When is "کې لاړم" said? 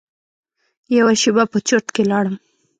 1.95-2.35